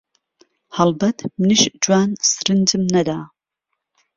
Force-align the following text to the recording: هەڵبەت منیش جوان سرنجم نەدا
هەڵبەت 0.77 1.17
منیش 1.39 1.63
جوان 1.83 2.09
سرنجم 2.31 2.83
نەدا 2.93 3.19